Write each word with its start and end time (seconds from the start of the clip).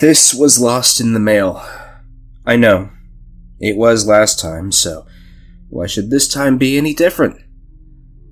This 0.00 0.32
was 0.32 0.58
lost 0.58 0.98
in 0.98 1.12
the 1.12 1.20
mail. 1.20 1.62
I 2.46 2.56
know. 2.56 2.90
It 3.60 3.76
was 3.76 4.06
last 4.06 4.40
time, 4.40 4.72
so 4.72 5.06
why 5.68 5.86
should 5.86 6.08
this 6.08 6.26
time 6.26 6.56
be 6.56 6.78
any 6.78 6.94
different? 6.94 7.38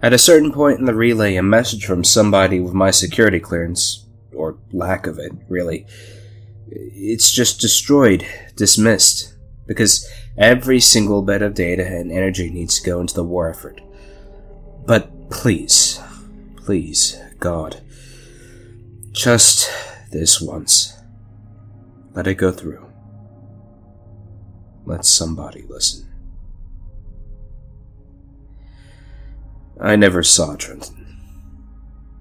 At 0.00 0.14
a 0.14 0.18
certain 0.18 0.50
point 0.50 0.78
in 0.78 0.86
the 0.86 0.94
relay, 0.94 1.36
a 1.36 1.42
message 1.42 1.84
from 1.84 2.04
somebody 2.04 2.58
with 2.58 2.72
my 2.72 2.90
security 2.90 3.38
clearance, 3.38 4.06
or 4.34 4.58
lack 4.72 5.06
of 5.06 5.18
it, 5.18 5.32
really, 5.50 5.86
it's 6.70 7.30
just 7.30 7.60
destroyed, 7.60 8.26
dismissed, 8.56 9.34
because 9.66 10.10
every 10.38 10.80
single 10.80 11.20
bit 11.20 11.42
of 11.42 11.52
data 11.52 11.86
and 11.86 12.10
energy 12.10 12.48
needs 12.48 12.80
to 12.80 12.86
go 12.86 12.98
into 12.98 13.12
the 13.12 13.24
war 13.24 13.50
effort. 13.50 13.82
But 14.86 15.28
please, 15.28 16.00
please, 16.56 17.20
God, 17.40 17.82
just 19.12 19.70
this 20.10 20.40
once. 20.40 20.97
Let 22.18 22.26
it 22.26 22.34
go 22.34 22.50
through. 22.50 22.84
Let 24.84 25.04
somebody 25.04 25.64
listen. 25.68 26.08
I 29.80 29.94
never 29.94 30.24
saw 30.24 30.56
Trenton. 30.56 31.16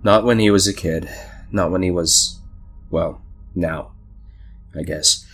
Not 0.04 0.24
when 0.24 0.38
he 0.38 0.52
was 0.52 0.68
a 0.68 0.74
kid. 0.76 1.10
Not 1.52 1.72
when 1.72 1.82
he 1.82 1.90
was, 1.90 2.40
well, 2.92 3.24
now, 3.56 3.94
I 4.76 4.84
guess. 4.84 5.26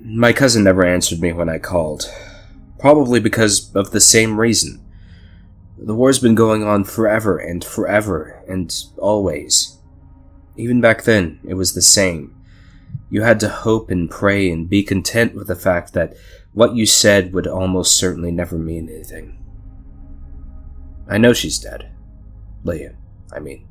My 0.00 0.32
cousin 0.32 0.62
never 0.62 0.86
answered 0.86 1.20
me 1.20 1.32
when 1.32 1.48
I 1.48 1.58
called. 1.58 2.08
Probably 2.78 3.18
because 3.18 3.74
of 3.74 3.90
the 3.90 4.00
same 4.00 4.38
reason. 4.38 4.80
The 5.76 5.96
war's 5.96 6.20
been 6.20 6.36
going 6.36 6.62
on 6.62 6.84
forever 6.84 7.36
and 7.36 7.64
forever 7.64 8.44
and 8.46 8.72
always. 8.96 9.76
Even 10.56 10.80
back 10.80 11.02
then, 11.02 11.40
it 11.42 11.54
was 11.54 11.74
the 11.74 11.82
same. 11.82 12.35
You 13.08 13.22
had 13.22 13.38
to 13.40 13.48
hope 13.48 13.90
and 13.90 14.10
pray 14.10 14.50
and 14.50 14.68
be 14.68 14.82
content 14.82 15.34
with 15.34 15.46
the 15.46 15.54
fact 15.54 15.92
that 15.92 16.16
what 16.52 16.74
you 16.74 16.86
said 16.86 17.32
would 17.32 17.46
almost 17.46 17.96
certainly 17.96 18.32
never 18.32 18.58
mean 18.58 18.88
anything. 18.88 19.42
I 21.08 21.18
know 21.18 21.32
she's 21.32 21.58
dead. 21.58 21.92
Leah, 22.64 22.96
I 23.32 23.38
mean. 23.38 23.68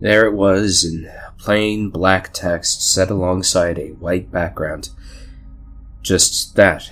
There 0.00 0.26
it 0.26 0.34
was 0.34 0.84
in 0.84 1.10
plain 1.38 1.90
black 1.90 2.32
text 2.32 2.90
set 2.92 3.10
alongside 3.10 3.78
a 3.78 3.92
white 3.92 4.30
background. 4.30 4.90
Just 6.02 6.56
that. 6.56 6.90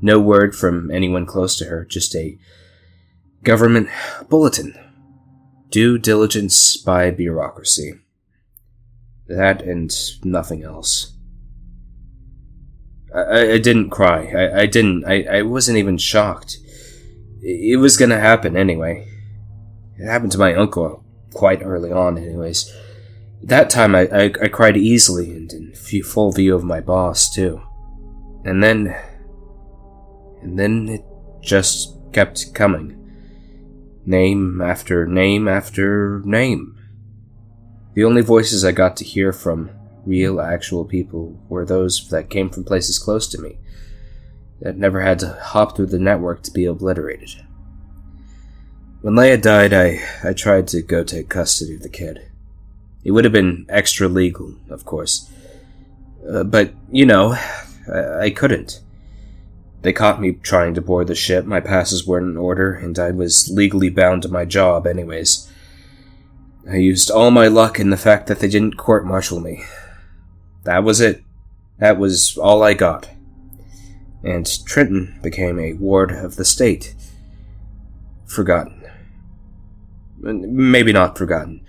No 0.00 0.20
word 0.20 0.54
from 0.54 0.90
anyone 0.90 1.26
close 1.26 1.56
to 1.58 1.66
her, 1.66 1.84
just 1.84 2.14
a 2.14 2.38
government 3.42 3.88
bulletin. 4.28 4.74
Due 5.70 5.98
diligence 5.98 6.76
by 6.76 7.10
bureaucracy. 7.10 8.00
That 9.28 9.62
and 9.62 9.92
nothing 10.24 10.62
else. 10.62 11.12
I, 13.14 13.52
I 13.52 13.58
didn't 13.58 13.90
cry. 13.90 14.32
I, 14.36 14.60
I 14.62 14.66
didn't. 14.66 15.04
I, 15.04 15.38
I 15.38 15.42
wasn't 15.42 15.78
even 15.78 15.98
shocked. 15.98 16.58
It 17.40 17.78
was 17.80 17.96
gonna 17.96 18.20
happen 18.20 18.56
anyway. 18.56 19.08
It 19.98 20.06
happened 20.06 20.32
to 20.32 20.38
my 20.38 20.54
uncle 20.54 21.04
quite 21.32 21.62
early 21.62 21.92
on, 21.92 22.18
anyways. 22.18 22.72
That 23.42 23.70
time 23.70 23.94
I, 23.94 24.08
I, 24.08 24.24
I 24.42 24.48
cried 24.48 24.76
easily 24.76 25.30
and 25.30 25.52
in 25.52 25.72
full 26.02 26.32
view 26.32 26.54
of 26.54 26.64
my 26.64 26.80
boss, 26.80 27.32
too. 27.32 27.62
And 28.44 28.62
then. 28.62 28.94
And 30.42 30.58
then 30.58 30.88
it 30.88 31.04
just 31.40 31.96
kept 32.12 32.54
coming. 32.54 33.02
Name 34.04 34.60
after 34.60 35.06
name 35.06 35.48
after 35.48 36.22
name. 36.24 36.75
The 37.96 38.04
only 38.04 38.20
voices 38.20 38.62
I 38.62 38.72
got 38.72 38.98
to 38.98 39.04
hear 39.04 39.32
from 39.32 39.70
real, 40.04 40.38
actual 40.38 40.84
people 40.84 41.34
were 41.48 41.64
those 41.64 42.06
that 42.10 42.28
came 42.28 42.50
from 42.50 42.62
places 42.62 42.98
close 42.98 43.26
to 43.28 43.40
me, 43.40 43.56
that 44.60 44.76
never 44.76 45.00
had 45.00 45.18
to 45.20 45.38
hop 45.42 45.74
through 45.74 45.86
the 45.86 45.98
network 45.98 46.42
to 46.42 46.50
be 46.50 46.66
obliterated. 46.66 47.30
When 49.00 49.14
Leia 49.14 49.40
died, 49.40 49.72
I, 49.72 50.02
I 50.22 50.34
tried 50.34 50.68
to 50.68 50.82
go 50.82 51.04
take 51.04 51.30
custody 51.30 51.76
of 51.76 51.80
the 51.80 51.88
kid. 51.88 52.30
It 53.02 53.12
would 53.12 53.24
have 53.24 53.32
been 53.32 53.64
extra 53.70 54.08
legal, 54.08 54.56
of 54.68 54.84
course. 54.84 55.30
Uh, 56.30 56.44
but, 56.44 56.74
you 56.90 57.06
know, 57.06 57.34
I, 57.90 58.24
I 58.24 58.30
couldn't. 58.30 58.82
They 59.80 59.94
caught 59.94 60.20
me 60.20 60.32
trying 60.32 60.74
to 60.74 60.82
board 60.82 61.06
the 61.06 61.14
ship, 61.14 61.46
my 61.46 61.60
passes 61.60 62.06
weren't 62.06 62.28
in 62.28 62.36
order, 62.36 62.74
and 62.74 62.98
I 62.98 63.12
was 63.12 63.48
legally 63.50 63.88
bound 63.88 64.20
to 64.24 64.28
my 64.28 64.44
job 64.44 64.86
anyways. 64.86 65.50
I 66.68 66.76
used 66.76 67.10
all 67.10 67.30
my 67.30 67.46
luck 67.46 67.78
in 67.78 67.90
the 67.90 67.96
fact 67.96 68.26
that 68.26 68.40
they 68.40 68.48
didn't 68.48 68.76
court 68.76 69.06
martial 69.06 69.40
me. 69.40 69.64
That 70.64 70.82
was 70.82 71.00
it. 71.00 71.22
That 71.78 71.98
was 71.98 72.36
all 72.36 72.62
I 72.62 72.74
got. 72.74 73.08
And 74.24 74.46
Trenton 74.66 75.20
became 75.22 75.58
a 75.60 75.74
ward 75.74 76.10
of 76.10 76.36
the 76.36 76.44
state. 76.44 76.94
Forgotten. 78.26 78.84
Maybe 80.18 80.92
not 80.92 81.16
forgotten. 81.16 81.64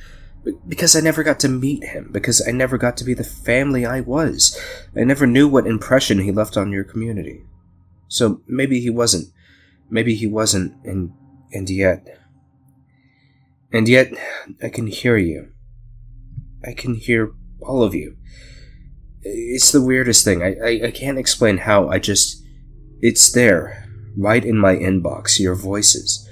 Because 0.68 0.96
I 0.96 1.02
never 1.02 1.24
got 1.24 1.40
to 1.42 1.50
meet 1.50 1.84
him. 1.84 2.10
Because 2.12 2.46
I 2.48 2.52
never 2.52 2.78
got 2.78 2.98
to 2.98 3.04
be 3.04 3.14
the 3.14 3.24
family 3.24 3.86
I 3.86 4.02
was. 4.02 4.60
I 4.96 5.04
never 5.04 5.28
knew 5.28 5.48
what 5.48 5.68
impression 5.68 6.20
he 6.20 6.32
left 6.32 6.58
on 6.58 6.72
your 6.72 6.84
community. 6.84 7.44
So 8.08 8.42
maybe 8.48 8.80
he 8.80 8.90
wasn't. 8.90 9.32
Maybe 9.90 10.16
he 10.16 10.28
wasn't, 10.28 10.74
and 10.84 11.14
and 11.52 11.70
yet. 11.70 12.20
And 13.72 13.88
yet, 13.88 14.14
I 14.64 14.70
can 14.70 14.88
hear 14.88 15.18
you. 15.18 15.50
I 16.66 16.74
can 16.74 16.96
hear 16.96 17.34
all 17.62 17.84
of 17.84 17.94
you. 17.94 18.16
It's 19.22 19.72
the 19.72 19.82
weirdest 19.82 20.24
thing. 20.24 20.42
I, 20.42 20.56
I, 20.64 20.88
I 20.88 20.92
can't 20.92 21.18
explain 21.18 21.58
how. 21.58 21.90
I 21.90 22.00
just. 22.00 22.44
It's 23.00 23.32
there, 23.32 23.88
right 24.18 24.44
in 24.44 24.58
my 24.58 24.76
inbox, 24.76 25.40
your 25.40 25.54
voices, 25.54 26.28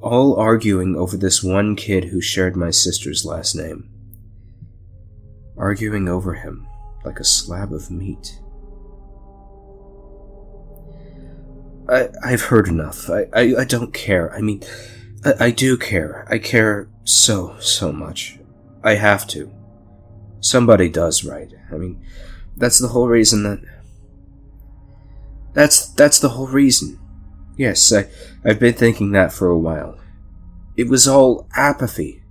all 0.00 0.36
arguing 0.36 0.96
over 0.96 1.16
this 1.16 1.42
one 1.42 1.76
kid 1.76 2.04
who 2.04 2.22
shared 2.22 2.56
my 2.56 2.70
sister's 2.70 3.26
last 3.26 3.54
name. 3.54 3.90
Arguing 5.58 6.08
over 6.08 6.34
him 6.34 6.66
like 7.04 7.20
a 7.20 7.24
slab 7.24 7.72
of 7.72 7.90
meat. 7.90 8.40
I, 11.88 12.08
I've 12.24 12.42
heard 12.42 12.68
enough. 12.68 13.08
I, 13.10 13.26
I, 13.32 13.54
I 13.58 13.64
don't 13.64 13.92
care. 13.94 14.34
I 14.34 14.40
mean, 14.40 14.62
I, 15.26 15.46
I 15.46 15.50
do 15.50 15.76
care. 15.76 16.24
I 16.30 16.38
care 16.38 16.88
so, 17.04 17.56
so 17.58 17.92
much. 17.92 18.38
I 18.84 18.94
have 18.94 19.26
to. 19.28 19.52
Somebody 20.40 20.88
does, 20.88 21.24
right? 21.24 21.52
I 21.72 21.74
mean, 21.74 22.00
that's 22.56 22.78
the 22.78 22.88
whole 22.88 23.08
reason 23.08 23.42
that. 23.42 23.60
That's 25.52 25.88
that's 25.88 26.20
the 26.20 26.28
whole 26.30 26.46
reason. 26.46 27.00
Yes, 27.56 27.92
I, 27.92 28.08
I've 28.44 28.60
been 28.60 28.74
thinking 28.74 29.12
that 29.12 29.32
for 29.32 29.48
a 29.48 29.58
while. 29.58 29.98
It 30.76 30.88
was 30.88 31.08
all 31.08 31.48
apathy. 31.56 32.22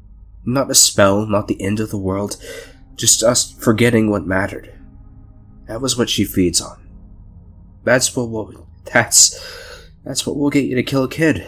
Not 0.45 0.69
a 0.69 0.75
spell, 0.75 1.25
not 1.25 1.47
the 1.47 1.61
end 1.61 1.79
of 1.79 1.89
the 1.89 1.97
world, 1.97 2.37
just 2.95 3.23
us 3.23 3.51
forgetting 3.51 4.11
what 4.11 4.27
mattered. 4.27 4.71
That 5.67 5.81
was 5.81 5.97
what 5.97 6.09
she 6.09 6.23
feeds 6.23 6.61
on. 6.61 6.87
That's 7.83 8.15
what 8.15 8.29
will 8.29 8.67
that's 8.85 9.39
that's 10.05 10.25
what 10.25 10.37
will 10.37 10.51
get 10.51 10.65
you 10.65 10.75
to 10.75 10.83
kill 10.83 11.03
a 11.03 11.09
kid. 11.09 11.47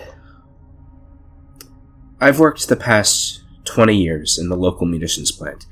I've 2.19 2.39
worked 2.39 2.67
the 2.67 2.75
past 2.75 3.43
20 3.65 3.95
years 3.95 4.39
in 4.39 4.49
the 4.49 4.55
local 4.55 4.87
munitions 4.87 5.31
plant. 5.31 5.67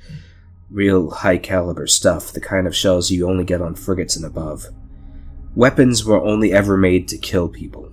Real 0.69 1.09
high 1.09 1.37
caliber 1.37 1.87
stuff, 1.87 2.31
the 2.31 2.41
kind 2.41 2.67
of 2.67 2.75
shells 2.75 3.09
you 3.09 3.27
only 3.27 3.43
get 3.43 3.61
on 3.61 3.73
frigates 3.73 4.15
and 4.15 4.25
above. 4.25 4.67
Weapons 5.55 6.05
were 6.05 6.23
only 6.23 6.53
ever 6.53 6.77
made 6.77 7.07
to 7.07 7.17
kill 7.17 7.49
people. 7.49 7.91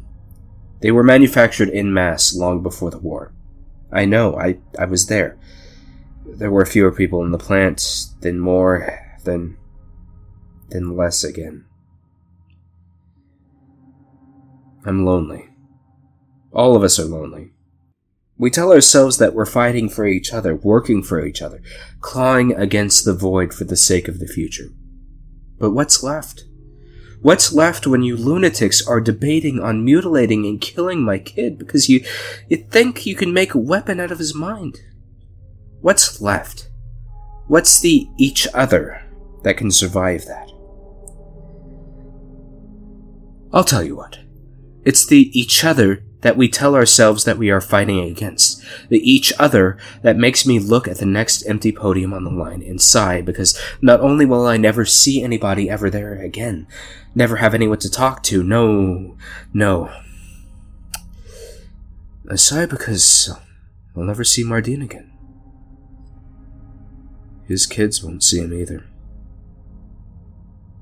They 0.80 0.90
were 0.90 1.04
manufactured 1.04 1.68
in 1.70 1.94
mass 1.94 2.34
long 2.34 2.62
before 2.62 2.90
the 2.90 2.98
war. 2.98 3.32
I 3.90 4.04
know, 4.04 4.36
I, 4.36 4.58
I 4.78 4.84
was 4.84 5.06
there. 5.06 5.38
There 6.26 6.50
were 6.50 6.66
fewer 6.66 6.92
people 6.92 7.24
in 7.24 7.30
the 7.30 7.38
plant, 7.38 8.06
then 8.20 8.38
more, 8.38 8.98
then. 9.24 9.56
then 10.68 10.96
less 10.96 11.24
again. 11.24 11.64
I'm 14.84 15.04
lonely. 15.04 15.48
All 16.52 16.76
of 16.76 16.82
us 16.82 16.98
are 16.98 17.04
lonely. 17.04 17.52
We 18.42 18.50
tell 18.50 18.72
ourselves 18.72 19.18
that 19.18 19.34
we're 19.34 19.46
fighting 19.46 19.88
for 19.88 20.04
each 20.04 20.32
other, 20.32 20.56
working 20.56 21.04
for 21.04 21.24
each 21.24 21.40
other, 21.40 21.62
clawing 22.00 22.52
against 22.52 23.04
the 23.04 23.14
void 23.14 23.54
for 23.54 23.62
the 23.62 23.76
sake 23.76 24.08
of 24.08 24.18
the 24.18 24.26
future. 24.26 24.70
But 25.60 25.70
what's 25.70 26.02
left? 26.02 26.42
What's 27.20 27.52
left 27.52 27.86
when 27.86 28.02
you 28.02 28.16
lunatics 28.16 28.84
are 28.84 29.00
debating 29.00 29.60
on 29.60 29.84
mutilating 29.84 30.44
and 30.44 30.60
killing 30.60 31.04
my 31.04 31.20
kid 31.20 31.56
because 31.56 31.88
you, 31.88 32.04
you 32.48 32.56
think 32.56 33.06
you 33.06 33.14
can 33.14 33.32
make 33.32 33.54
a 33.54 33.58
weapon 33.58 34.00
out 34.00 34.10
of 34.10 34.18
his 34.18 34.34
mind? 34.34 34.80
What's 35.80 36.20
left? 36.20 36.68
What's 37.46 37.78
the 37.78 38.08
each 38.18 38.48
other 38.52 39.04
that 39.44 39.56
can 39.56 39.70
survive 39.70 40.24
that? 40.24 40.50
I'll 43.52 43.62
tell 43.62 43.84
you 43.84 43.94
what. 43.94 44.18
It's 44.84 45.06
the 45.06 45.30
each 45.32 45.62
other 45.62 46.02
that 46.22 46.36
we 46.36 46.48
tell 46.48 46.74
ourselves 46.74 47.24
that 47.24 47.38
we 47.38 47.50
are 47.50 47.60
fighting 47.60 48.00
against. 48.00 48.62
the 48.88 48.98
each 48.98 49.32
other 49.38 49.76
that 50.02 50.16
makes 50.16 50.46
me 50.46 50.58
look 50.58 50.88
at 50.88 50.98
the 50.98 51.06
next 51.06 51.44
empty 51.46 51.70
podium 51.70 52.14
on 52.14 52.24
the 52.24 52.30
line 52.30 52.62
and 52.62 52.80
sigh 52.80 53.20
because 53.20 53.58
not 53.80 54.00
only 54.00 54.24
will 54.24 54.46
I 54.46 54.56
never 54.56 54.84
see 54.84 55.22
anybody 55.22 55.68
ever 55.68 55.90
there 55.90 56.14
again, 56.14 56.66
never 57.14 57.36
have 57.36 57.54
anyone 57.54 57.78
to 57.78 57.90
talk 57.90 58.22
to, 58.24 58.42
no, 58.42 59.16
no. 59.52 59.92
I 62.30 62.36
sigh 62.36 62.66
because 62.66 63.30
I'll 63.96 64.04
never 64.04 64.24
see 64.24 64.44
Mardine 64.44 64.82
again. 64.82 65.12
His 67.46 67.66
kids 67.66 68.02
won't 68.02 68.22
see 68.22 68.38
him 68.38 68.54
either. 68.54 68.86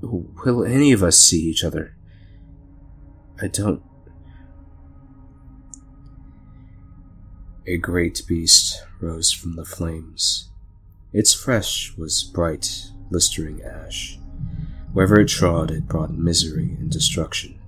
Will 0.01 0.63
any 0.63 0.91
of 0.91 1.03
us 1.03 1.19
see 1.19 1.41
each 1.41 1.63
other? 1.63 1.95
I 3.41 3.47
don't. 3.47 3.83
A 7.71 7.77
great 7.77 8.23
beast 8.27 8.83
rose 8.99 9.31
from 9.31 9.55
the 9.55 9.63
flames. 9.63 10.49
Its 11.13 11.33
flesh 11.33 11.93
was 11.97 12.21
bright, 12.21 12.87
blistering 13.09 13.61
ash. 13.63 14.19
Wherever 14.91 15.21
it 15.21 15.29
trod, 15.29 15.71
it 15.71 15.87
brought 15.87 16.13
misery 16.13 16.75
and 16.77 16.91
destruction. 16.91 17.61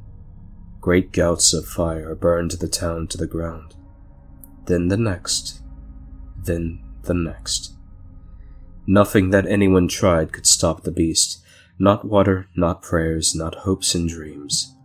Great 0.81 1.13
gouts 1.13 1.53
of 1.53 1.65
fire 1.65 2.15
burned 2.15 2.51
the 2.51 2.67
town 2.67 3.07
to 3.07 3.17
the 3.17 3.27
ground. 3.27 3.75
Then 4.65 4.89
the 4.89 4.97
next. 4.97 5.61
Then 6.38 6.83
the 7.03 7.13
next. 7.13 7.71
Nothing 8.85 9.29
that 9.29 9.47
anyone 9.47 9.88
tried 9.88 10.33
could 10.33 10.45
stop 10.45 10.83
the 10.83 10.91
beast. 10.91 11.41
Not 11.79 12.03
water, 12.03 12.50
not 12.57 12.81
prayers, 12.81 13.33
not 13.33 13.55
hopes 13.63 13.95
and 13.95 14.09
dreams. 14.09 14.75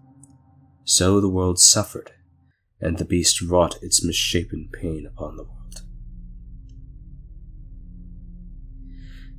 So 0.85 1.21
the 1.21 1.29
world 1.29 1.59
suffered 1.59 2.13
and 2.81 2.99
the 2.99 3.05
beast 3.05 3.41
wrought 3.43 3.83
its 3.83 4.05
misshapen 4.05 4.69
pain 4.73 5.07
upon 5.07 5.37
the 5.37 5.43
world. 5.45 5.83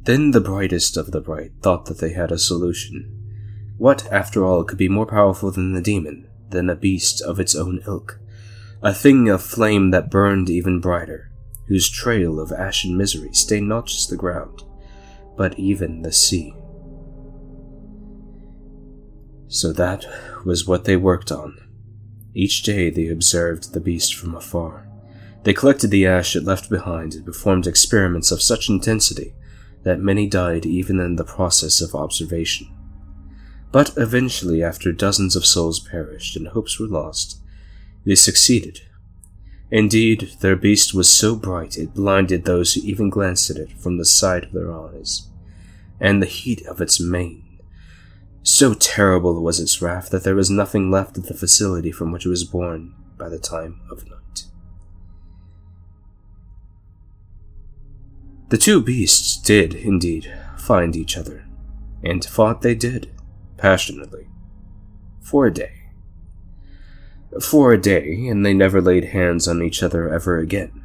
Then 0.04 0.32
the 0.32 0.42
brightest 0.42 0.98
of 0.98 1.12
the 1.12 1.22
bright 1.22 1.52
thought 1.62 1.86
that 1.86 2.00
they 2.00 2.14
had 2.14 2.32
a 2.32 2.40
solution. 2.40 3.16
What, 3.78 4.12
after 4.12 4.46
all, 4.46 4.64
could 4.64 4.78
be 4.78 4.90
more 4.90 5.06
powerful 5.06 5.52
than 5.52 5.74
the 5.74 5.82
demon, 5.82 6.28
than 6.50 6.70
a 6.70 6.76
beast 6.76 7.22
of 7.22 7.40
its 7.40 7.56
own 7.56 7.82
ilk? 7.86 8.20
A 8.82 8.94
thing 8.94 9.30
of 9.30 9.44
flame 9.44 9.92
that 9.92 10.10
burned 10.10 10.50
even 10.50 10.80
brighter, 10.80 11.32
whose 11.68 11.90
trail 11.90 12.40
of 12.40 12.52
ashen 12.52 12.98
misery 12.98 13.34
stained 13.34 13.70
not 13.70 13.88
just 13.88 14.10
the 14.10 14.18
ground, 14.18 14.64
but 15.38 15.58
even 15.60 16.02
the 16.02 16.12
sea. 16.12 16.54
So 19.48 19.74
that 19.74 20.06
was 20.46 20.66
what 20.68 20.86
they 20.86 20.96
worked 20.96 21.32
on 21.32 21.69
each 22.34 22.64
day 22.64 22.90
they 22.90 23.08
observed 23.08 23.74
the 23.74 23.80
beast 23.80 24.16
from 24.16 24.36
afar. 24.36 24.88
They 25.44 25.54
collected 25.54 25.90
the 25.90 26.06
ash 26.06 26.36
it 26.36 26.44
left 26.44 26.70
behind 26.70 27.14
and 27.14 27.26
performed 27.26 27.66
experiments 27.66 28.32
of 28.32 28.42
such 28.42 28.70
intensity 28.70 29.34
that 29.84 30.00
many 30.00 30.28
died 30.28 30.66
even 30.66 31.00
in 31.00 31.16
the 31.16 31.24
process 31.24 31.82
of 31.82 31.96
observation. 31.96 32.68
But 33.72 33.94
eventually, 33.98 34.64
after 34.64 34.92
dozens 34.92 35.36
of 35.36 35.46
souls 35.46 35.80
perished 35.80 36.36
and 36.36 36.48
hopes 36.48 36.80
were 36.80 36.88
lost, 36.88 37.40
they 38.06 38.16
succeeded. 38.16 38.82
Indeed, 39.72 40.32
their 40.42 40.56
beast 40.56 40.94
was 40.94 41.08
so 41.08 41.36
bright 41.36 41.78
it 41.78 41.94
blinded 41.94 42.46
those 42.46 42.74
who 42.74 42.82
even 42.82 43.10
glanced 43.10 43.50
at 43.50 43.58
it 43.58 43.72
from 43.74 43.98
the 43.98 44.06
side 44.06 44.46
of 44.46 44.52
their 44.52 44.74
eyes, 44.74 45.28
and 46.00 46.22
the 46.22 46.28
heat 46.28 46.66
of 46.66 46.82
its 46.82 47.00
mane 47.00 47.49
so 48.44 48.74
terrible 48.74 49.42
was 49.42 49.60
its 49.60 49.82
wrath 49.82 50.10
that 50.10 50.24
there 50.24 50.36
was 50.36 50.50
nothing 50.50 50.90
left 50.90 51.18
of 51.18 51.28
the 51.28 51.34
facility 51.34 51.92
from 51.92 52.12
which 52.12 52.26
it 52.26 52.30
was 52.30 52.44
born 52.44 52.94
by 53.18 53.30
the 53.30 53.40
time 53.40 53.82
of 53.92 54.08
night. 54.10 54.46
The 58.50 58.58
two 58.58 58.82
beasts 58.82 59.38
did, 59.38 59.76
indeed, 59.76 60.34
find 60.58 60.96
each 60.96 61.16
other, 61.16 61.46
and 62.04 62.26
fought 62.26 62.62
they 62.62 62.74
did, 62.74 63.12
passionately, 63.58 64.28
for 65.22 65.46
a 65.46 65.54
day. 65.54 65.74
For 67.42 67.74
a 67.74 67.78
day, 67.80 68.28
and 68.28 68.44
they 68.44 68.56
never 68.56 68.82
laid 68.82 69.06
hands 69.06 69.48
on 69.48 69.62
each 69.62 69.84
other 69.84 70.10
ever 70.10 70.40
again. 70.40 70.84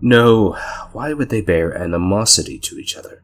No, 0.00 0.52
why 0.92 1.12
would 1.12 1.28
they 1.28 1.42
bear 1.42 1.76
animosity 1.76 2.58
to 2.60 2.78
each 2.78 2.96
other? 2.96 3.22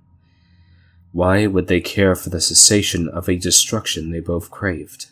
Why 1.16 1.46
would 1.46 1.66
they 1.66 1.80
care 1.80 2.14
for 2.14 2.28
the 2.28 2.42
cessation 2.42 3.08
of 3.08 3.26
a 3.26 3.38
destruction 3.38 4.10
they 4.10 4.20
both 4.20 4.50
craved? 4.50 5.06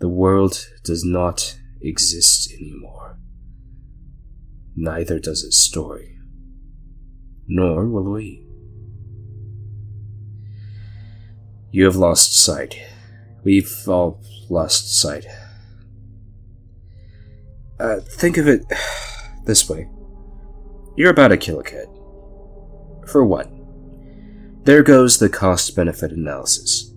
The 0.00 0.08
world 0.08 0.66
does 0.82 1.04
not 1.04 1.56
exist 1.80 2.52
anymore. 2.52 3.16
Neither 4.74 5.20
does 5.20 5.44
its 5.44 5.56
story. 5.56 6.18
Nor 7.46 7.86
will 7.86 8.10
we. 8.10 8.44
You 11.70 11.84
have 11.84 11.94
lost 11.94 12.36
sight. 12.36 12.76
We've 13.44 13.72
all 13.86 14.20
lost 14.48 15.00
sight. 15.00 15.26
Uh, 17.78 18.00
think 18.00 18.36
of 18.36 18.48
it 18.48 18.64
this 19.44 19.70
way. 19.70 19.88
You're 20.96 21.10
about 21.10 21.28
to 21.28 21.36
kill 21.36 21.60
a 21.60 21.64
kid. 21.64 21.86
For 23.06 23.24
what? 23.24 23.59
There 24.64 24.82
goes 24.82 25.18
the 25.18 25.30
cost 25.30 25.74
benefit 25.74 26.12
analysis. 26.12 26.92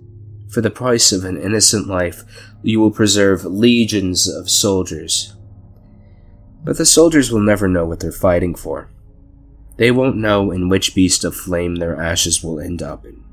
For 0.50 0.60
the 0.60 0.69
price 0.69 1.13
of 1.13 1.24
an 1.24 1.42
innocent 1.42 1.88
life, 1.88 2.24
you 2.62 2.81
will 2.81 2.92
preserve 2.92 3.45
legions 3.45 4.27
of 4.27 4.50
soldiers. 4.50 5.33
But 6.65 6.77
the 6.77 6.86
soldiers 6.86 7.31
will 7.31 7.39
never 7.39 7.69
know 7.69 7.86
what 7.86 8.01
they're 8.01 8.12
fighting 8.12 8.54
for. 8.54 8.89
They 9.77 9.92
won't 9.92 10.18
know 10.18 10.51
in 10.51 10.68
which 10.68 10.94
beast 10.94 11.24
of 11.24 11.36
flame 11.36 11.75
their 11.75 12.00
ashes 12.00 12.44
will 12.44 12.60
end 12.60 12.83
up 12.83 13.06
in, 13.06 13.24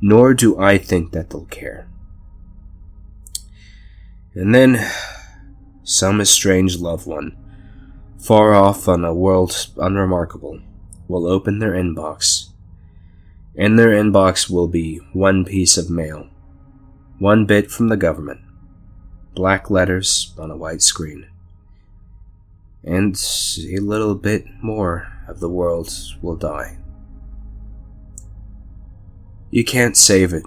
nor 0.00 0.34
do 0.34 0.58
I 0.58 0.78
think 0.78 1.10
that 1.10 1.30
they'll 1.30 1.46
care. 1.46 1.88
And 4.34 4.54
then, 4.54 4.88
some 5.82 6.20
estranged 6.20 6.78
loved 6.78 7.08
one, 7.08 7.36
far 8.18 8.54
off 8.54 8.86
on 8.86 9.04
a 9.04 9.12
world 9.12 9.68
unremarkable, 9.76 10.60
will 11.08 11.26
open 11.26 11.58
their 11.58 11.72
inbox 11.72 12.49
in 13.54 13.76
their 13.76 13.90
inbox 13.90 14.48
will 14.48 14.68
be 14.68 14.98
one 15.12 15.44
piece 15.44 15.76
of 15.76 15.90
mail, 15.90 16.28
one 17.18 17.46
bit 17.46 17.70
from 17.70 17.88
the 17.88 17.96
government, 17.96 18.40
black 19.34 19.70
letters 19.70 20.32
on 20.38 20.50
a 20.50 20.56
white 20.56 20.82
screen, 20.82 21.26
and 22.84 23.16
a 23.72 23.78
little 23.78 24.14
bit 24.14 24.46
more 24.62 25.08
of 25.28 25.40
the 25.40 25.48
world 25.48 25.92
will 26.22 26.36
die. 26.36 26.78
You 29.50 29.64
can't 29.64 29.96
save 29.96 30.32
it. 30.32 30.44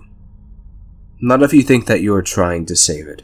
Not 1.19 1.43
if 1.43 1.53
you 1.53 1.61
think 1.61 1.87
that 1.87 2.01
you 2.01 2.13
are 2.15 2.21
trying 2.21 2.65
to 2.67 2.75
save 2.75 3.07
it. 3.07 3.23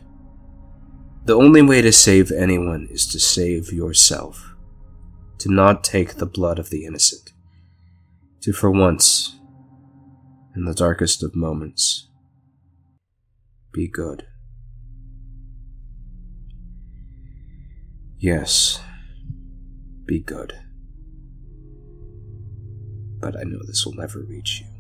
The 1.26 1.36
only 1.36 1.62
way 1.62 1.82
to 1.82 1.92
save 1.92 2.32
anyone 2.32 2.88
is 2.92 3.06
to 3.08 3.20
save 3.20 3.72
yourself. 3.72 4.56
To 5.40 5.52
not 5.52 5.84
take 5.84 6.16
the 6.16 6.26
blood 6.26 6.60
of 6.60 6.70
the 6.70 6.86
innocent. 6.86 7.32
To 8.42 8.52
for 8.52 8.72
once 8.72 9.39
in 10.60 10.66
the 10.66 10.74
darkest 10.74 11.24
of 11.24 11.38
moments. 11.38 12.10
Be 13.72 13.88
good. 13.88 14.28
Yes, 18.18 18.82
be 20.06 20.20
good. 20.20 20.54
But 23.22 23.38
I 23.40 23.44
know 23.44 23.60
this 23.66 23.86
will 23.86 23.94
never 23.94 24.20
reach 24.20 24.60
you. 24.60 24.79